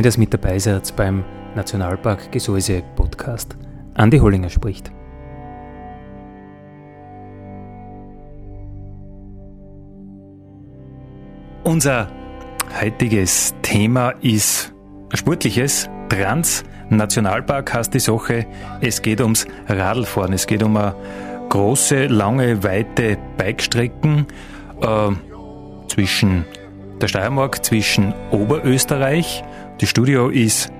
[0.00, 3.54] Schön, dass mit dabei seid beim Nationalpark Gesäuse Podcast.
[3.92, 4.90] Andi Hollinger spricht.
[11.64, 12.08] Unser
[12.80, 14.72] heutiges Thema ist
[15.12, 15.90] sportliches.
[16.08, 18.46] Trans Nationalpark heißt die Sache.
[18.80, 20.32] Es geht ums Radlfahren.
[20.32, 20.94] Es geht um eine
[21.50, 24.26] große, lange, weite Bikestrecken
[24.80, 25.10] äh,
[25.88, 26.46] zwischen
[27.02, 29.44] der Steiermark, zwischen Oberösterreich
[29.80, 30.70] das Studio ist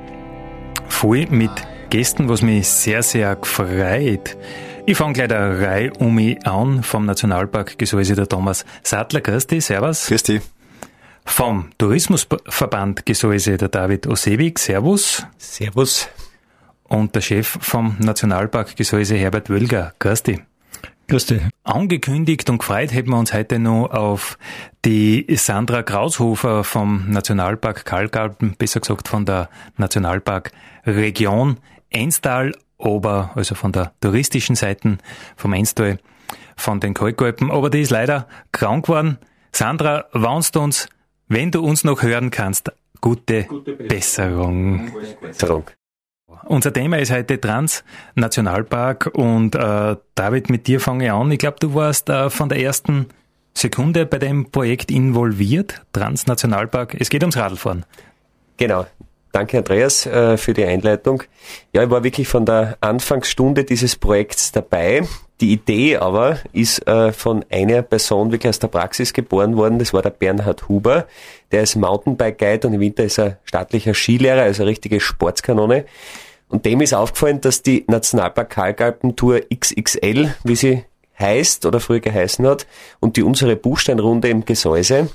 [0.89, 1.51] voll mit
[1.89, 4.37] Gästen, was mich sehr, sehr gefreut.
[4.85, 6.83] Ich fange gleich der Reihe um mich an.
[6.83, 9.23] Vom Nationalpark Gesäuse der Thomas Sattler.
[9.23, 10.07] Grüß dich, servus.
[10.07, 10.43] Grüß dich.
[11.25, 14.59] Vom Tourismusverband Gesäuse der David Osewig.
[14.59, 15.25] Servus.
[15.39, 16.09] Servus.
[16.85, 19.95] Und der Chef vom Nationalpark Gesäuse Herbert Wölger.
[19.99, 20.41] Grüß dich.
[21.11, 21.43] Grüß dich.
[21.65, 24.39] Angekündigt und gefreut hätten wir uns heute noch auf
[24.85, 30.53] die Sandra Kraushofer vom Nationalpark Kalkalpen, besser gesagt von der Nationalpark
[30.87, 31.57] Region
[31.91, 34.99] Enstal, Ober, also von der touristischen Seite
[35.35, 35.99] vom Enstal,
[36.57, 37.51] von den Kalkalpen.
[37.51, 39.19] Aber die ist leider krank geworden.
[39.51, 40.89] Sandra, warnst du uns,
[41.27, 44.93] wenn du uns noch hören kannst, gute, gute Besserung.
[45.21, 45.65] Besserung.
[46.45, 51.31] Unser Thema ist heute Transnationalpark und äh, David, mit dir fange ich an.
[51.31, 53.07] Ich glaube, du warst äh, von der ersten
[53.55, 56.97] Sekunde bei dem Projekt involviert, Transnationalpark.
[56.99, 57.85] Es geht ums Radlfahren.
[58.57, 58.87] Genau.
[59.33, 61.23] Danke, Andreas, äh, für die Einleitung.
[61.73, 65.03] Ja, ich war wirklich von der Anfangsstunde dieses Projekts dabei.
[65.41, 69.79] Die Idee aber ist äh, von einer Person wirklich aus der Praxis geboren worden.
[69.79, 71.07] Das war der Bernhard Huber.
[71.53, 75.85] Der ist Mountainbike-Guide und im Winter ist er staatlicher Skilehrer, also eine richtige Sportskanone.
[76.49, 80.85] Und dem ist aufgefallen, dass die Nationalpark Kalkalpen-Tour XXL, wie sie
[81.21, 82.67] heißt oder früher geheißen hat,
[83.01, 85.09] und die unsere Buchsteinrunde im Gesäuse,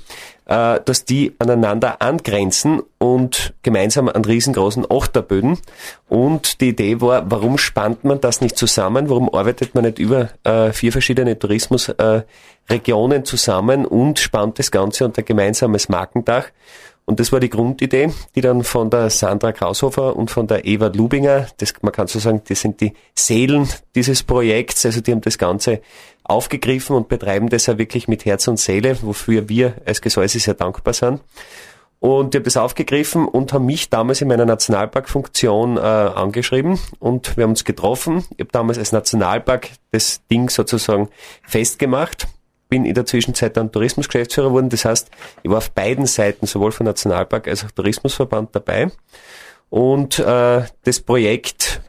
[0.46, 5.58] äh, dass die aneinander angrenzen und gemeinsam an riesengroßen Achterböden.
[6.08, 9.10] Und die Idee war, warum spannt man das nicht zusammen?
[9.10, 15.04] Warum arbeitet man nicht über äh, vier verschiedene Tourismusregionen äh, zusammen und spannt das Ganze
[15.04, 16.46] unter gemeinsames Markendach?
[17.06, 20.88] Und das war die Grundidee, die dann von der Sandra Kraushofer und von der Eva
[20.88, 25.20] Lubinger, das, man kann so sagen, das sind die Seelen dieses Projekts, also die haben
[25.20, 25.80] das Ganze
[26.24, 30.54] aufgegriffen und betreiben das ja wirklich mit Herz und Seele, wofür wir als Gesäuse sehr
[30.54, 31.20] dankbar sind.
[32.00, 37.36] Und die haben das aufgegriffen und haben mich damals in meiner Nationalparkfunktion äh, angeschrieben und
[37.36, 38.24] wir haben uns getroffen.
[38.36, 41.08] Ich habe damals als Nationalpark das Ding sozusagen
[41.44, 42.26] festgemacht
[42.68, 44.68] bin in der Zwischenzeit dann Tourismusgeschäftsführer geworden.
[44.68, 45.10] Das heißt,
[45.42, 48.90] ich war auf beiden Seiten, sowohl von Nationalpark als auch Tourismusverband dabei.
[49.70, 51.80] Und äh, das Projekt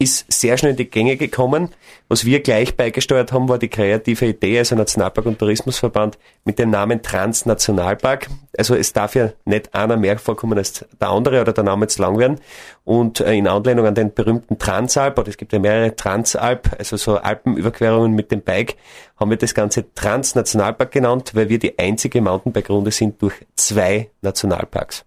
[0.00, 1.68] ist sehr schnell in die Gänge gekommen.
[2.08, 6.70] Was wir gleich beigesteuert haben, war die kreative Idee, also Nationalpark und Tourismusverband mit dem
[6.70, 8.28] Namen Transnationalpark.
[8.56, 12.00] Also es darf ja nicht einer mehr vorkommen als der andere oder der Name zu
[12.00, 12.40] lang werden.
[12.84, 16.96] Und äh, in Anlehnung an den berühmten Transalp, oder es gibt ja mehrere Transalp, also
[16.96, 18.76] so Alpenüberquerungen mit dem Bike,
[19.18, 25.04] haben wir das Ganze Transnationalpark genannt, weil wir die einzige Mountainbike-Runde sind durch zwei Nationalparks.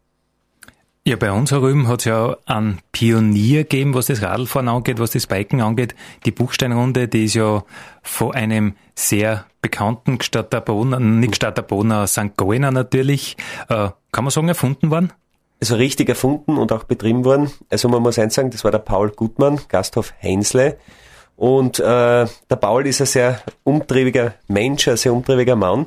[1.06, 5.12] Ja, bei uns herüben hat es ja einen Pionier gegeben, was das Radlfahren angeht, was
[5.12, 5.96] das Biken angeht.
[6.26, 7.66] Die Buchsteinrunde, die ist ja
[8.02, 12.38] von einem sehr bekannten Gestatter Bohner, nicht Gestatter Bohner, St.
[12.38, 13.36] Gallener natürlich,
[13.68, 15.12] äh, kann man sagen, erfunden worden?
[15.60, 17.52] Also richtig erfunden und auch betrieben worden.
[17.70, 20.78] Also man muss eins sagen, das war der Paul Gutmann, Gasthof Heinsle.
[21.36, 21.84] Und äh,
[22.50, 25.86] der Paul ist ein sehr umtriebiger Mensch, ein sehr umtriebiger Mann.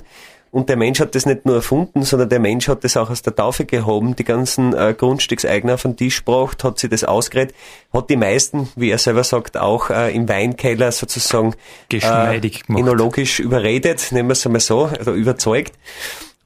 [0.51, 3.23] Und der Mensch hat das nicht nur erfunden, sondern der Mensch hat das auch aus
[3.23, 7.55] der Taufe gehoben, die ganzen äh, Grundstückseigner den Tisch gebracht, hat sie das ausgeredet,
[7.93, 11.55] hat die meisten, wie er selber sagt, auch äh, im Weinkeller sozusagen
[11.89, 15.75] geschmeidig äh, enologisch überredet, nehmen wir es einmal so, oder überzeugt.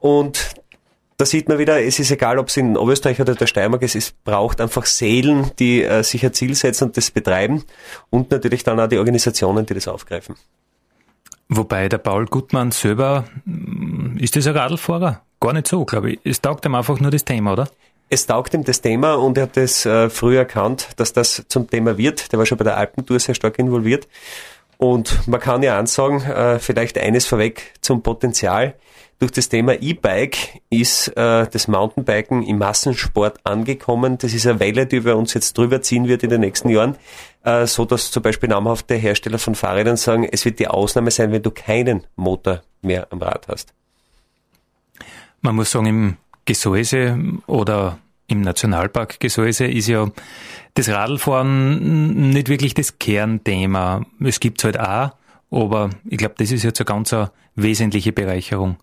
[0.00, 0.54] Und
[1.20, 3.94] da sieht man wieder, es ist egal, ob es in Oberösterreich oder der Steiermark ist,
[3.94, 7.64] es braucht einfach Seelen, die äh, sich ein Ziel setzen und das betreiben
[8.08, 10.34] und natürlich dann auch die Organisationen, die das aufgreifen.
[11.52, 13.24] Wobei der Paul Gutmann selber,
[14.20, 15.22] ist das ein Radlfahrer?
[15.40, 16.20] Gar nicht so, glaube ich.
[16.24, 17.68] Es taugt ihm einfach nur das Thema, oder?
[18.10, 21.70] es taugt ihm das Thema und er hat es äh, früh erkannt, dass das zum
[21.70, 22.32] Thema wird.
[22.32, 24.08] Der war schon bei der Alpentour sehr stark involviert.
[24.78, 28.74] Und man kann ja ansagen, äh, vielleicht eines vorweg zum Potenzial.
[29.20, 34.18] Durch das Thema E-Bike ist äh, das Mountainbiken im Massensport angekommen.
[34.18, 36.96] Das ist eine Welle, die über uns jetzt drüber ziehen wird in den nächsten Jahren,
[37.44, 41.30] äh, so dass zum Beispiel namhafte Hersteller von Fahrrädern sagen, es wird die Ausnahme sein,
[41.30, 43.74] wenn du keinen Motor mehr am Rad hast.
[45.42, 50.08] Man muss sagen, im Gesäuse oder im Nationalpark Gesäuse ist ja
[50.74, 54.06] das Radlfahren nicht wirklich das Kernthema.
[54.20, 55.10] Es gibt es halt auch,
[55.50, 57.14] aber ich glaube, das ist jetzt eine ganz
[57.56, 58.76] wesentliche Bereicherung.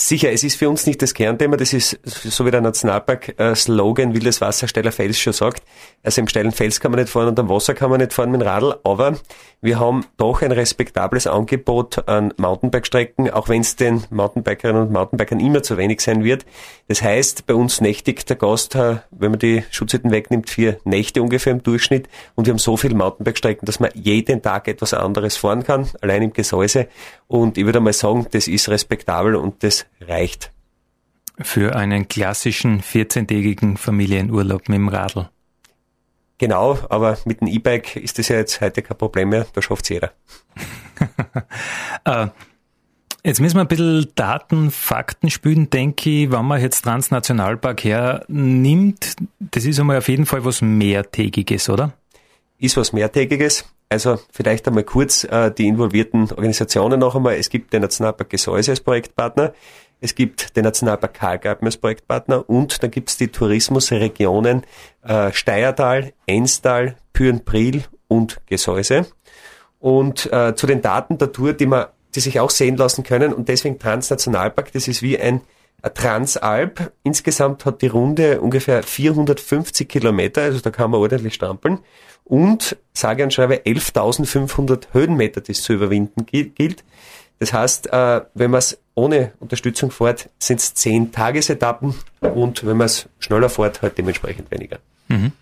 [0.00, 4.40] Sicher, es ist für uns nicht das Kernthema, das ist, so wie der Nationalpark-Slogan Wildes
[4.40, 5.64] Wasser, steiler Fels schon sagt.
[6.04, 8.30] Also im steilen Fels kann man nicht fahren und am Wasser kann man nicht fahren
[8.30, 9.18] mit dem Radl, aber
[9.60, 15.40] wir haben doch ein respektables Angebot an Mountainbike-Strecken, auch wenn es den Mountainbikerinnen und Mountainbikern
[15.40, 16.46] immer zu wenig sein wird.
[16.86, 21.20] Das heißt, bei uns nächtigt der Gast, äh, wenn man die Schutzhütten wegnimmt, vier Nächte
[21.20, 25.36] ungefähr im Durchschnitt und wir haben so viele Mountainbike-Strecken, dass man jeden Tag etwas anderes
[25.36, 26.86] fahren kann, allein im Gesäuse.
[27.26, 30.52] Und ich würde mal sagen, das ist respektabel und das reicht.
[31.40, 35.28] Für einen klassischen 14-tägigen Familienurlaub mit dem Radl.
[36.38, 39.84] Genau, aber mit dem E-Bike ist das ja jetzt heute kein Problem mehr, da schafft
[39.84, 40.12] es jeder.
[42.04, 42.28] Äh,
[43.22, 49.16] jetzt müssen wir ein bisschen Daten, Fakten spielen, denke ich, wenn man jetzt Transnationalpark hernimmt.
[49.38, 51.92] Das ist einmal auf jeden Fall was Mehrtägiges, oder?
[52.58, 53.64] Ist was Mehrtägiges.
[53.90, 57.36] Also vielleicht einmal kurz äh, die involvierten Organisationen noch einmal.
[57.36, 59.54] Es gibt den Nationalpark Gesäuse als Projektparter,
[60.00, 64.64] es gibt den Nationalpark Karlgarten als Projektpartner und dann gibt es die Tourismusregionen
[65.02, 69.06] äh, Steiertal, Enstal, Pürenpriel und Gesäuse.
[69.80, 73.32] Und äh, zu den Daten der Tour, die man, die sich auch sehen lassen können
[73.32, 75.40] und deswegen Transnationalpark, das ist wie ein
[75.94, 76.92] Transalp.
[77.02, 81.80] Insgesamt hat die Runde ungefähr 450 Kilometer, also da kann man ordentlich strampeln.
[82.28, 86.84] Und sage und schreibe 11.500 Höhenmeter, die es zu überwinden gilt.
[87.38, 92.76] Das heißt, äh, wenn man es ohne Unterstützung fährt, sind es 10 Tagesetappen und wenn
[92.76, 94.78] man es schneller fährt, halt dementsprechend weniger.
[95.08, 95.32] Mhm.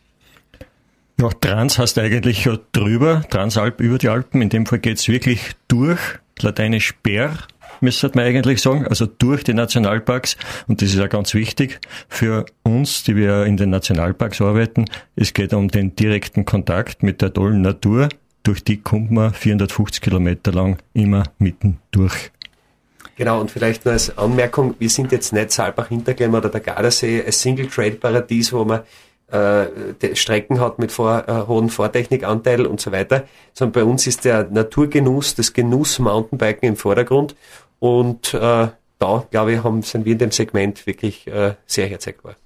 [1.19, 4.43] Ja, Trans heißt eigentlich ja drüber, Transalp über die Alpen.
[4.43, 5.99] In dem Fall geht's wirklich durch,
[6.39, 7.39] lateinisch Bär,
[7.81, 10.37] müsste man eigentlich sagen, also durch die Nationalparks.
[10.69, 14.87] Und das ist ja ganz wichtig für uns, die wir in den Nationalparks arbeiten.
[15.15, 18.09] Es geht um den direkten Kontakt mit der tollen Natur,
[18.43, 22.31] durch die kommt man 450 Kilometer lang immer mitten durch.
[23.17, 27.33] Genau, und vielleicht nur als Anmerkung, wir sind jetzt nicht Saalbach-Hinterglemm oder der Gardasee, ein
[27.33, 28.83] Single-Trade-Paradies, wo man
[29.33, 33.25] äh, Strecken hat mit vor, äh, hohen Vortechnikanteil und so weiter,
[33.55, 37.35] sondern bei uns ist der Naturgenuss, das Genuss Mountainbiken im Vordergrund
[37.79, 38.69] und äh,
[38.99, 42.37] da, glaube ich, haben, sind wir in dem Segment wirklich äh, sehr herzeigbar.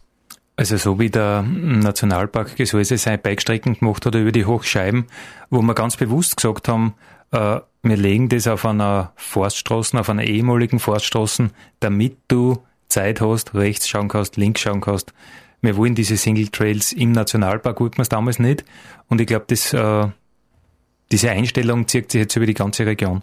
[0.57, 5.07] Also so wie der Nationalpark Gesäuse seine Bikestrecken gemacht hat über die Hochscheiben,
[5.49, 6.95] wo wir ganz bewusst gesagt haben,
[7.31, 11.49] äh, wir legen das auf einer Forststraße, auf einer ehemaligen Forststraße,
[11.81, 15.15] damit du Zeit hast, rechts schauen kannst, links schauen kannst.
[15.63, 18.65] Wir wollen diese Single Trails im Nationalpark, wollten wir es damals nicht.
[19.09, 20.09] Und ich glaube, äh,
[21.11, 23.23] diese Einstellung zieht sich jetzt über die ganze Region.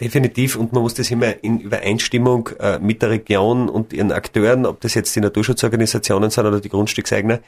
[0.00, 0.56] Definitiv.
[0.56, 4.80] Und man muss das immer in Übereinstimmung äh, mit der Region und ihren Akteuren, ob
[4.80, 7.40] das jetzt die Naturschutzorganisationen sind oder die Grundstückseigner,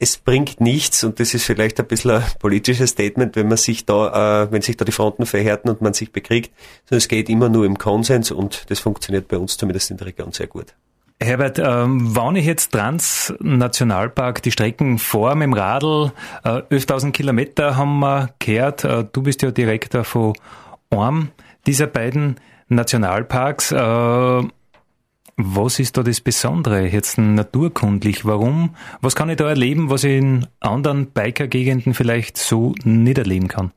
[0.00, 3.84] es bringt nichts und das ist vielleicht ein bisschen ein politisches Statement, wenn man sich
[3.84, 6.52] da, äh, wenn sich da die Fronten verhärten und man sich bekriegt,
[6.84, 10.06] sondern es geht immer nur im Konsens und das funktioniert bei uns zumindest in der
[10.06, 10.74] Region sehr gut.
[11.20, 16.12] Herbert, ähm, wann ich jetzt Trans-Nationalpark die Strecken vor mit dem Radl,
[16.44, 20.34] äh, 11.000 Kilometer haben wir gehört, äh, du bist ja Direktor von
[20.90, 21.30] Orm
[21.68, 22.36] dieser beiden
[22.68, 23.72] Nationalparks.
[23.72, 24.42] Äh,
[25.40, 28.24] was ist da das Besondere jetzt naturkundlich?
[28.24, 28.74] Warum?
[29.00, 33.70] Was kann ich da erleben, was ich in anderen Biker-Gegenden vielleicht so nicht erleben kann?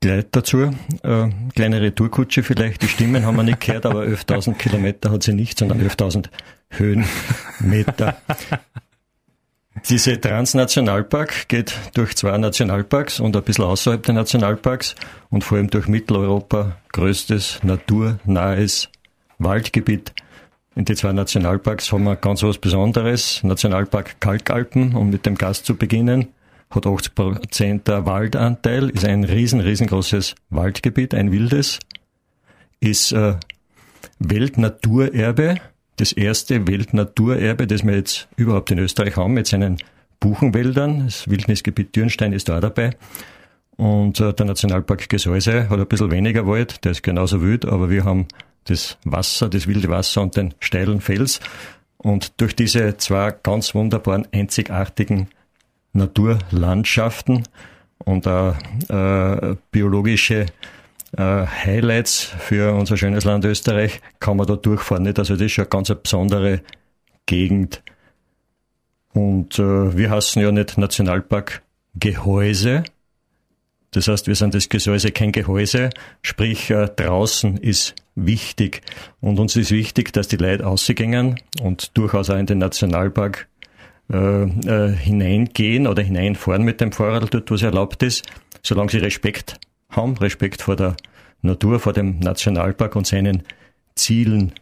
[0.00, 0.70] Gleich dazu,
[1.02, 5.32] äh, kleine Retourkutsche vielleicht, die Stimmen haben wir nicht gehört, aber 11.000 Kilometer hat sie
[5.32, 6.26] nicht, sondern 11.000
[6.70, 8.16] Höhenmeter.
[9.86, 14.94] Diese Transnationalpark geht durch zwei Nationalparks und ein bisschen außerhalb der Nationalparks
[15.30, 18.88] und vor allem durch Mitteleuropa größtes naturnahes
[19.38, 20.12] Waldgebiet.
[20.74, 23.42] In die zwei Nationalparks haben wir ganz was Besonderes.
[23.42, 26.28] Nationalpark Kalkalpen, um mit dem Gast zu beginnen,
[26.70, 31.78] hat 80 Prozent Waldanteil, ist ein riesen, riesengroßes Waldgebiet, ein wildes,
[32.80, 33.34] ist äh,
[34.18, 35.56] Weltnaturerbe,
[36.00, 39.78] das erste Weltnaturerbe, das wir jetzt überhaupt in Österreich haben, mit seinen
[40.20, 41.04] Buchenwäldern.
[41.06, 42.96] Das Wildnisgebiet Dürnstein ist da dabei.
[43.76, 47.90] Und äh, der Nationalpark Gesäuse hat ein bisschen weniger Wald, der ist genauso wild, aber
[47.90, 48.26] wir haben
[48.64, 51.40] das Wasser, das wilde Wasser und den steilen Fels.
[51.96, 55.28] Und durch diese zwei ganz wunderbaren, einzigartigen
[55.92, 57.44] Naturlandschaften
[58.04, 58.56] und auch
[58.88, 60.46] äh, biologische äh,
[61.16, 65.04] Highlights für unser schönes Land Österreich kann man da durchfahren.
[65.04, 65.18] Nicht?
[65.18, 66.60] Also das ist schon eine ganz besondere
[67.26, 67.82] Gegend.
[69.12, 71.62] Und äh, wir heißen ja nicht Nationalpark
[71.94, 72.84] Gehäuse.
[73.92, 75.90] Das heißt, wir sind das Gesäuse kein Gehäuse,
[76.22, 78.82] sprich äh, draußen ist wichtig.
[79.20, 83.48] Und uns ist wichtig, dass die Leute ausgängen und durchaus auch in den Nationalpark
[84.12, 88.26] äh, äh, hineingehen oder hineinfahren mit dem Fahrrad dort, wo es erlaubt ist,
[88.62, 89.58] solange sie Respekt
[89.90, 90.96] haben, Respekt vor der
[91.42, 93.42] Natur, vor dem Nationalpark und seinen
[93.94, 94.52] Zielen.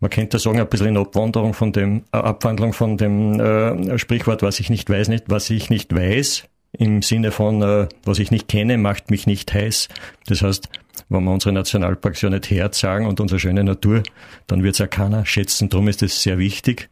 [0.00, 4.60] Man könnte sagen, ein bisschen in Abwanderung von dem, Abwandlung von dem äh, Sprichwort, was
[4.60, 8.46] ich nicht weiß, nicht, was ich nicht weiß, im Sinne von, äh, was ich nicht
[8.46, 9.88] kenne, macht mich nicht heiß.
[10.26, 10.68] Das heißt,
[11.08, 14.02] wenn wir unsere Nationalparks ja nicht Herz sagen und unsere schöne Natur,
[14.46, 15.68] dann wird es auch keiner schätzen.
[15.68, 16.88] Darum ist es sehr wichtig,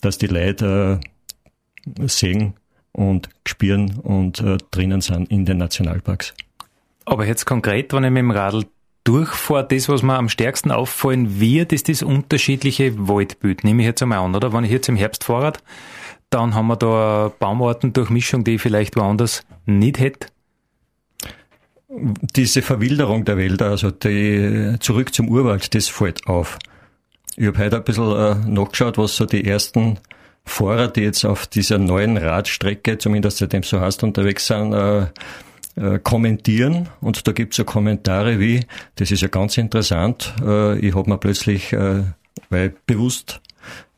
[0.00, 1.00] dass die Leute
[1.98, 2.54] äh, sehen
[2.92, 6.34] und spüren und äh, drinnen sind in den Nationalparks.
[7.04, 8.64] Aber jetzt konkret, wenn ich mit dem Radl
[9.04, 13.64] durchfahre, das, was mir am stärksten auffallen wird, ist das unterschiedliche Waldbild.
[13.64, 14.52] Nehme ich jetzt einmal an, oder?
[14.52, 15.62] Wenn ich jetzt im Herbst Fahrrad,
[16.30, 20.28] dann haben wir da Baumartendurchmischung, die ich vielleicht woanders nicht hätte.
[21.88, 26.58] Diese Verwilderung der Wälder, also die zurück zum Urwald, das fällt auf.
[27.36, 29.98] Ich habe heute ein bisschen äh, nachgeschaut, was so die ersten
[30.44, 35.06] Fahrer, die jetzt auf dieser neuen Radstrecke, zumindest seitdem so heißt, unterwegs sind, äh,
[35.76, 36.88] äh, kommentieren.
[37.00, 38.66] Und da gibt's so Kommentare wie,
[38.96, 42.02] das ist ja ganz interessant, äh, ich habe mir plötzlich, äh,
[42.48, 43.40] weil bewusst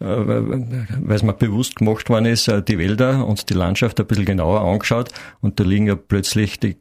[0.00, 4.06] äh, weil es mir bewusst gemacht worden ist, äh, die Wälder und die Landschaft ein
[4.06, 6.76] bisschen genauer angeschaut und da liegen ja plötzlich die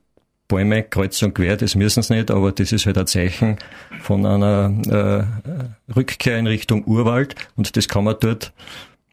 [0.47, 3.57] Bäume kreuz und quer, das müssen sie nicht, aber das ist halt ein Zeichen
[4.01, 5.27] von einer
[5.87, 8.51] äh, Rückkehr in Richtung Urwald und das kann man dort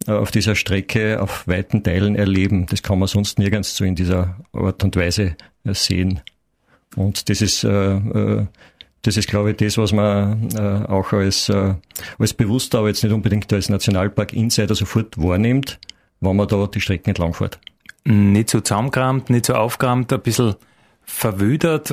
[0.07, 2.67] auf dieser Strecke auf weiten Teilen erleben.
[2.67, 6.21] Das kann man sonst nirgends so in dieser Art und Weise äh, sehen.
[6.97, 8.47] Und das ist, äh, äh,
[9.03, 11.75] das ist, glaube ich, das, was man äh, auch als, äh,
[12.19, 15.79] als bewusster, aber jetzt nicht unbedingt als Nationalpark-Insider sofort wahrnimmt,
[16.21, 17.59] wenn man da die Strecken entlang fährt.
[18.05, 20.55] Nicht so zusammengerammt, nicht so aufgerammt, ein bisschen
[21.03, 21.93] verwüdert.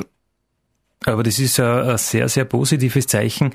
[1.04, 3.54] Aber das ist ein, ein sehr, sehr positives Zeichen,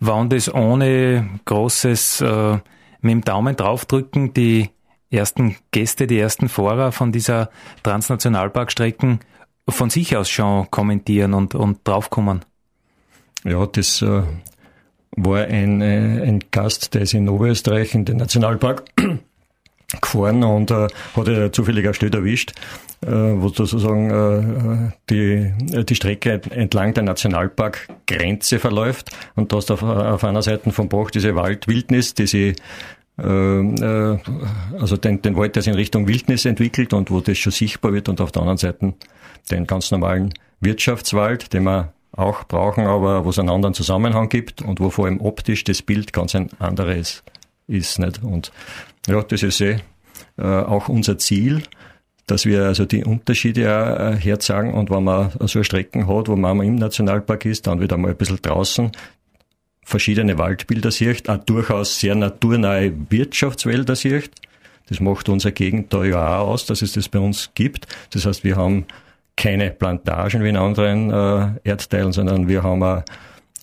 [0.00, 2.58] wann das ohne großes äh,
[3.06, 4.70] mit dem Daumen draufdrücken die
[5.10, 7.50] ersten Gäste, die ersten Fahrer von dieser
[7.82, 9.20] Transnationalparkstrecken
[9.68, 12.44] von sich aus schon kommentieren und, und draufkommen.
[13.44, 14.22] Ja, das äh,
[15.12, 18.84] war ein, äh, ein Gast, der ist in Oberösterreich in den Nationalpark
[20.00, 22.52] gefahren und äh, hat er zufällig eine Stelle erwischt,
[23.04, 29.82] äh, wo sozusagen äh, die, die Strecke entlang der Nationalparkgrenze verläuft und da ist auf,
[29.82, 35.56] auf einer Seite vom Bach diese Waldwildnis, die sie äh, äh, also den, den Wald,
[35.56, 38.42] der sich in Richtung Wildnis entwickelt und wo das schon sichtbar wird und auf der
[38.42, 38.94] anderen Seite
[39.50, 44.62] den ganz normalen Wirtschaftswald, den wir auch brauchen, aber wo es einen anderen Zusammenhang gibt
[44.62, 47.22] und wo vor allem optisch das Bild ganz ein anderes
[47.66, 47.98] ist.
[47.98, 48.22] Nicht?
[48.22, 48.52] Und
[49.06, 49.78] ja, das ist eh
[50.38, 51.62] äh, auch unser Ziel,
[52.26, 56.36] dass wir also die Unterschiede auch äh, herzagen und wenn man so Strecken hat, wo
[56.36, 58.92] man im Nationalpark ist, dann wieder mal ein bisschen draußen
[59.86, 64.32] verschiedene Waldbilder sieht, auch durchaus sehr naturnahe Wirtschaftswälder sieht.
[64.88, 67.86] Das macht unsere Gegend da ja auch aus, dass es das bei uns gibt.
[68.10, 68.86] Das heißt, wir haben
[69.36, 73.02] keine Plantagen wie in anderen äh, Erdteilen, sondern wir haben auch,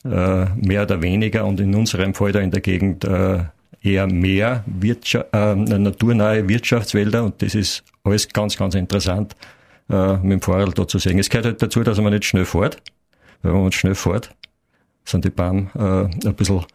[0.06, 3.40] äh, mehr oder weniger und in unserem Fall da in der Gegend äh,
[3.82, 9.36] eher mehr Wirtschaft, äh, naturnahe Wirtschaftswälder und das ist alles ganz, ganz interessant
[9.90, 11.20] äh, mit dem Fahrrad da zu sehen.
[11.20, 12.82] Es gehört halt dazu, dass man nicht schnell fährt,
[13.42, 14.30] weil wenn man schnell fährt,
[15.06, 16.66] sind die Bahn äh, ein bisschen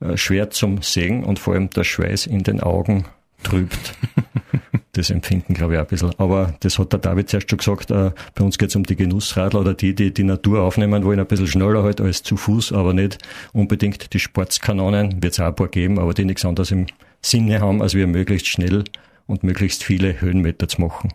[0.00, 3.04] äh, schwer zum Sehen und vor allem der Schweiß in den Augen
[3.42, 3.94] trübt.
[4.92, 6.10] das Empfinden, glaube ich, auch ein bisschen.
[6.18, 8.96] Aber das hat der David zuerst schon gesagt, äh, bei uns geht es um die
[8.96, 12.72] Genussradler oder die, die die Natur aufnehmen wollen, ein bisschen schneller halt als zu Fuß,
[12.72, 13.18] aber nicht
[13.52, 16.86] unbedingt die Sportskanonen, wird es auch ein paar geben, aber die nichts anderes im
[17.22, 18.84] Sinne haben, als wir möglichst schnell
[19.26, 21.12] und möglichst viele Höhenmeter zu machen.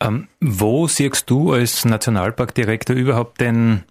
[0.00, 3.84] Ähm, wo siehst du als Nationalparkdirektor überhaupt den,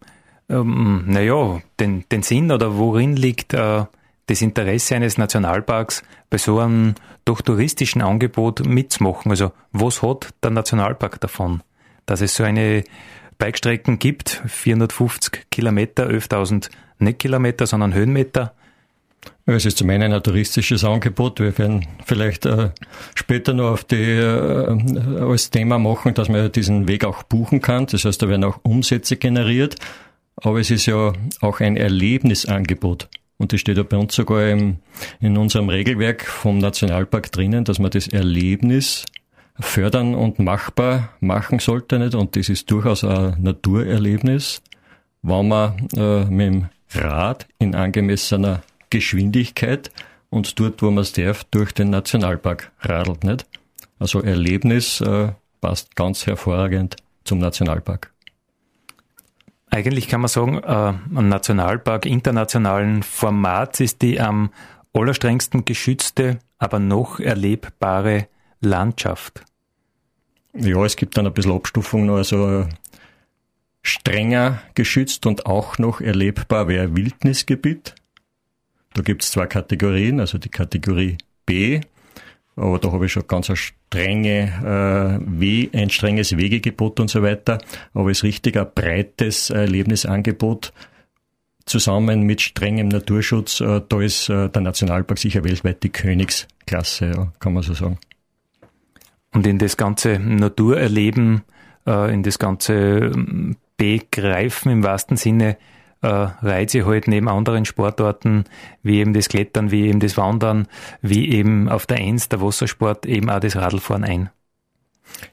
[0.51, 3.85] ähm, naja, den, den Sinn oder worin liegt äh,
[4.27, 9.31] das Interesse eines Nationalparks bei so einem doch touristischen Angebot mitzumachen?
[9.31, 11.61] Also was hat der Nationalpark davon,
[12.05, 12.83] dass es so eine
[13.37, 18.53] Bikestrecken gibt, 450 Kilometer, 11.000 nicht Kilometer, sondern Höhenmeter?
[19.45, 21.39] Es ist zum einen ein touristisches Angebot.
[21.39, 22.69] Wir werden vielleicht äh,
[23.15, 27.87] später noch auf die äh, als Thema machen, dass man diesen Weg auch buchen kann.
[27.87, 29.75] Das heißt, da werden auch Umsätze generiert.
[30.41, 33.07] Aber es ist ja auch ein Erlebnisangebot.
[33.37, 34.77] Und das steht ja bei uns sogar im,
[35.19, 39.05] in unserem Regelwerk vom Nationalpark drinnen, dass man das Erlebnis
[39.59, 41.99] fördern und machbar machen sollte.
[41.99, 42.15] Nicht?
[42.15, 44.61] Und das ist durchaus ein Naturerlebnis,
[45.21, 49.91] wenn man äh, mit dem Rad in angemessener Geschwindigkeit
[50.29, 53.23] und dort, wo man es darf, durch den Nationalpark radelt.
[53.23, 53.45] Nicht?
[53.99, 55.29] Also Erlebnis äh,
[55.61, 58.11] passt ganz hervorragend zum Nationalpark.
[59.73, 64.51] Eigentlich kann man sagen, äh, ein Nationalpark internationalen Formats ist die am
[64.93, 68.27] allerstrengsten geschützte, aber noch erlebbare
[68.59, 69.45] Landschaft.
[70.53, 72.67] Ja, es gibt dann ein bisschen Abstufung also
[73.81, 77.95] strenger geschützt und auch noch erlebbar wäre Wildnisgebiet.
[78.93, 81.79] Da gibt es zwei Kategorien, also die Kategorie B,
[82.57, 83.49] aber da habe ich schon ganz
[83.91, 87.59] strenge, äh, We ein strenges Wegegebot und so weiter.
[87.93, 90.71] Aber es ist richtig ein breites Erlebnisangebot
[91.65, 93.59] zusammen mit strengem Naturschutz.
[93.59, 97.97] Äh, da ist äh, der Nationalpark sicher weltweit die Königsklasse, ja, kann man so sagen.
[99.33, 101.41] Und in das ganze Naturerleben,
[101.85, 105.57] äh, in das ganze ähm, Begreifen im wahrsten Sinne,
[106.01, 108.45] äh, reiht sie halt neben anderen Sportarten,
[108.83, 110.67] wie eben das Klettern, wie eben das Wandern,
[111.01, 114.29] wie eben auf der Eins der Wassersport eben auch das Radlfahren ein.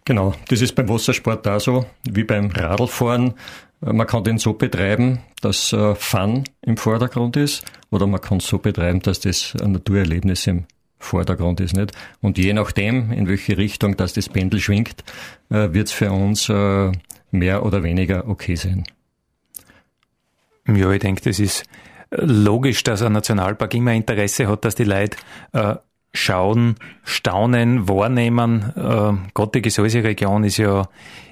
[0.04, 3.34] Genau, das ist beim Wassersport da so, wie beim Radlfahren.
[3.82, 8.38] Äh, man kann den so betreiben, dass äh, Fun im Vordergrund ist, oder man kann
[8.38, 10.64] es so betreiben, dass das ein Naturerlebnis im
[10.98, 11.92] Vordergrund ist, nicht?
[12.20, 15.04] Und je nachdem, in welche Richtung das das Pendel schwingt,
[15.48, 16.92] äh, wird es für uns äh,
[17.30, 18.84] mehr oder weniger okay sein.
[20.68, 21.64] Ja, ich denke, das ist
[22.10, 25.16] logisch, dass ein Nationalpark immer Interesse hat, dass die Leute
[25.52, 25.76] äh,
[26.12, 28.72] schauen, staunen, wahrnehmen.
[28.76, 30.88] Äh, Gott, die Gesäuse-Region ist ja,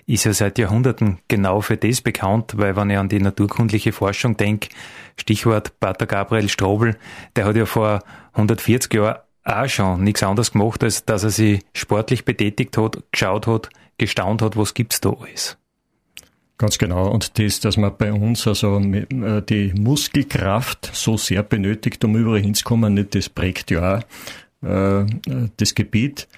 [0.06, 4.36] ist ja seit Jahrhunderten genau für das bekannt, weil wenn ich an die naturkundliche Forschung
[4.36, 4.68] denke,
[5.16, 6.96] Stichwort Pater Gabriel Strobel,
[7.34, 11.60] der hat ja vor 140 Jahren auch schon nichts anderes gemacht, als dass er sich
[11.74, 15.56] sportlich betätigt hat, geschaut hat, gestaunt hat, was gibt's da alles.
[16.58, 17.10] Ganz genau.
[17.10, 22.40] Und das, dass man bei uns also äh, die Muskelkraft so sehr benötigt, um überall
[22.40, 23.98] hinzukommen, das prägt ja
[24.62, 25.06] auch äh,
[25.58, 26.28] das Gebiet.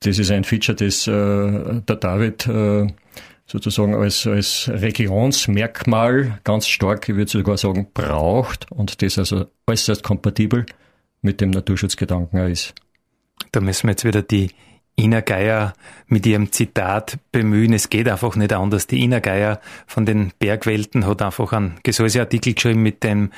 [0.00, 2.48] Das ist ein Feature, das äh, der David
[3.48, 10.02] sozusagen als, als Regionsmerkmal ganz stark, ich würde sogar sagen, braucht und das also äußerst
[10.02, 10.66] kompatibel
[11.22, 12.74] mit dem Naturschutzgedanken ist.
[13.50, 14.50] Da müssen wir jetzt wieder die
[14.98, 15.74] Ina Geier
[16.06, 17.72] mit ihrem Zitat bemühen.
[17.72, 18.86] Es geht einfach nicht anders.
[18.86, 23.30] Die Ina Geier von den Bergwelten hat einfach einen Gesäuseartikel geschrieben mit den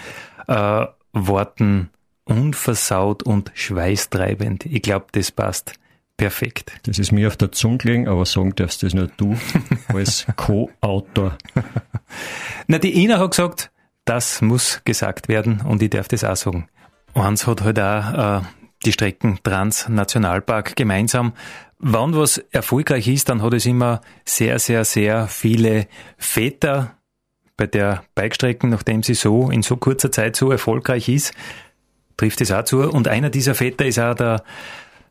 [0.49, 1.91] äh, Worten
[2.25, 4.67] unversaut und schweißtreibend.
[4.67, 5.75] Ich glaube, das passt
[6.17, 6.73] perfekt.
[6.85, 9.37] Das ist mir auf der Zunge gelegen, aber sagen darfst das nur du
[9.89, 11.37] als Co-Autor.
[12.67, 13.71] Na, die Ina hat gesagt,
[14.05, 16.69] das muss gesagt werden und ich darf das auch sagen.
[17.15, 18.43] Eins hat halt auch äh,
[18.85, 21.33] die Strecken Transnationalpark gemeinsam.
[21.79, 25.87] Wann was erfolgreich ist, dann hat es immer sehr, sehr, sehr viele
[26.19, 26.97] Väter
[27.57, 31.33] bei der Bikestrecken, nachdem sie so in so kurzer Zeit so erfolgreich ist,
[32.17, 32.81] trifft es auch zu.
[32.81, 34.43] Und einer dieser Väter ist auch der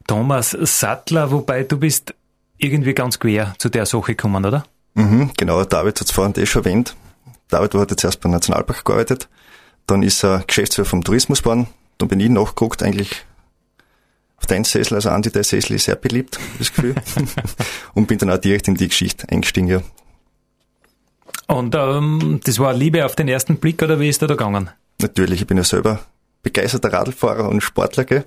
[0.08, 2.16] Thomas Sattler, wobei du bist
[2.58, 4.64] irgendwie ganz quer zu der Sache gekommen, oder?
[4.96, 6.96] Mhm, genau, David hat es vorhin eh schon erwähnt.
[7.48, 9.30] David hat jetzt erst beim Nationalpark gearbeitet,
[9.88, 13.26] dann ist er Geschäftsführer vom Tourismus geworden, dann bin ich nachgeguckt, eigentlich
[14.40, 16.96] auf deinen Sessel, also Andi, der Sessel ist sehr beliebt, das Gefühl.
[17.94, 19.82] und bin dann auch direkt in die Geschichte eingestiegen, ja.
[21.48, 24.70] Und ähm, das war Liebe auf den ersten Blick oder wie ist da da gegangen?
[25.02, 26.00] Natürlich, ich bin ja selber
[26.44, 28.24] begeisterter Radlfahrer und Sportler, gell?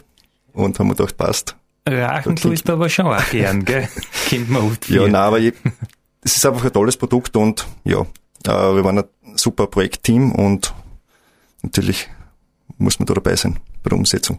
[0.53, 1.57] Und haben mir gedacht, passt.
[1.87, 3.88] Rachen tust du aber schon auch gern, gell?
[4.29, 4.96] Kennt man oft viel.
[4.96, 8.03] Ja, nein, aber es ist einfach ein tolles Produkt und ja,
[8.44, 9.05] äh, wir waren ein
[9.37, 10.75] super Projektteam und
[11.62, 12.09] natürlich
[12.77, 14.38] muss man da dabei sein bei der Umsetzung.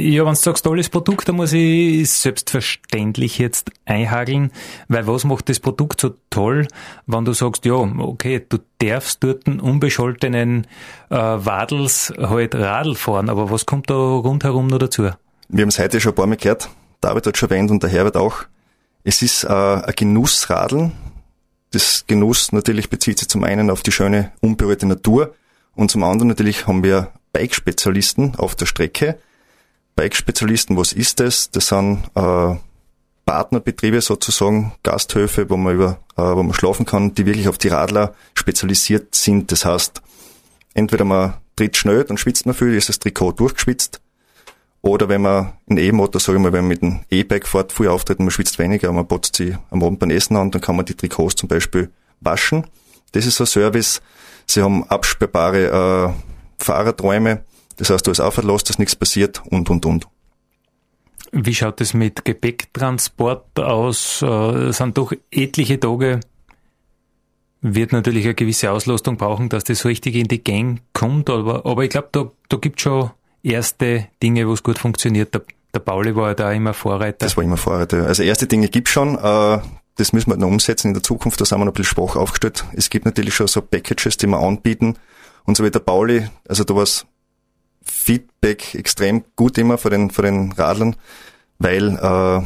[0.00, 4.50] Ja, wenn du sagst, tolles Produkt, dann muss ich selbstverständlich jetzt einhageln,
[4.88, 6.66] weil was macht das Produkt so toll,
[7.06, 10.66] wenn du sagst, ja, okay, du darfst dort einen unbescholtenen
[11.10, 15.10] äh, Wadels halt Radl fahren, aber was kommt da rundherum noch dazu?
[15.50, 16.70] Wir haben es heute schon ein paar Mal gehört,
[17.02, 18.44] David hat schon erwähnt und der Herbert auch.
[19.04, 20.92] Es ist äh, ein Genussradeln.
[21.72, 25.34] Das Genuss natürlich bezieht sich zum einen auf die schöne, unberührte Natur
[25.74, 29.18] und zum anderen natürlich haben wir Bike-Spezialisten auf der Strecke,
[29.96, 31.50] Bike-Spezialisten, was ist das?
[31.50, 32.54] Das sind äh,
[33.26, 37.68] Partnerbetriebe sozusagen, Gasthöfe, wo man über, äh, wo man schlafen kann, die wirklich auf die
[37.68, 39.52] Radler spezialisiert sind.
[39.52, 40.02] Das heißt,
[40.74, 44.00] entweder man tritt schnell, dann schwitzt man viel, ist das Trikot durchgeschwitzt.
[44.82, 47.88] Oder wenn man in E-Motor, sage ich mal, wenn man mit einem E-Bike fährt, viel
[47.88, 50.86] auftritt, man schwitzt weniger, man putzt sie am Abend beim Essen an, dann kann man
[50.86, 52.66] die Trikots zum Beispiel waschen.
[53.12, 54.00] Das ist ein Service.
[54.46, 57.44] Sie haben absperrbare äh, Fahrerträume
[57.80, 60.06] Das heißt, du hast auch Verlass, dass nichts passiert und, und, und.
[61.32, 64.20] Wie schaut es mit Gepäcktransport aus?
[64.20, 66.20] Äh, sind doch etliche Tage,
[67.62, 71.84] wird natürlich eine gewisse Auslastung brauchen, dass das richtig in die Gang kommt, aber, aber
[71.84, 73.10] ich glaube, da, da gibt schon
[73.42, 75.32] erste Dinge, wo es gut funktioniert.
[75.32, 77.24] Der, der Pauli war ja da immer Vorreiter.
[77.24, 78.06] Das war immer Vorreiter.
[78.06, 79.16] Also erste Dinge gibt's schon.
[79.16, 79.58] Äh,
[79.96, 81.40] das müssen wir noch umsetzen in der Zukunft.
[81.40, 82.64] Da sind wir noch ein bisschen schwach aufgestellt.
[82.74, 84.96] Es gibt natürlich schon so Packages, die wir anbieten.
[85.44, 86.82] Und so wie der Pauli, also da war
[87.82, 90.96] Feedback extrem gut immer von den, von den Radlern,
[91.58, 92.44] weil äh, der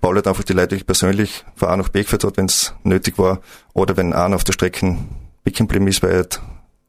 [0.00, 3.18] Pauli hat einfach die Leute persönlich von A nach B geführt hat, wenn es nötig
[3.18, 3.40] war.
[3.72, 4.96] Oder wenn einer auf der Strecke
[5.44, 6.26] bicken geblieben ist, weil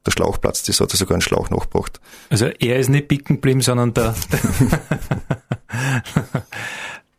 [0.04, 2.00] der Schlauch platzt ist, hat er sogar einen Schlauch nachgebracht.
[2.30, 4.14] Also er ist nicht bicken geblieben, sondern der,